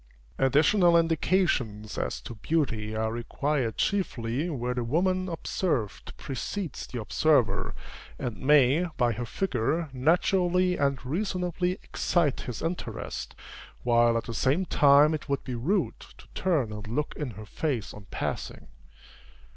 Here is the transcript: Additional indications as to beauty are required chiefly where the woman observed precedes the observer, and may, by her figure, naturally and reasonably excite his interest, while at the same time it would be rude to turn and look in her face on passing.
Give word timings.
Additional 0.39 0.97
indications 0.97 1.95
as 1.95 2.19
to 2.21 2.33
beauty 2.33 2.95
are 2.95 3.11
required 3.13 3.77
chiefly 3.77 4.49
where 4.49 4.73
the 4.73 4.83
woman 4.83 5.29
observed 5.29 6.17
precedes 6.17 6.87
the 6.87 6.99
observer, 6.99 7.75
and 8.17 8.37
may, 8.37 8.87
by 8.97 9.11
her 9.11 9.27
figure, 9.27 9.91
naturally 9.93 10.75
and 10.75 11.05
reasonably 11.05 11.73
excite 11.83 12.41
his 12.41 12.63
interest, 12.63 13.35
while 13.83 14.17
at 14.17 14.23
the 14.23 14.33
same 14.33 14.65
time 14.65 15.13
it 15.13 15.29
would 15.29 15.43
be 15.43 15.53
rude 15.53 15.99
to 15.99 16.25
turn 16.33 16.73
and 16.73 16.87
look 16.87 17.13
in 17.15 17.29
her 17.37 17.45
face 17.45 17.93
on 17.93 18.05
passing. 18.09 18.69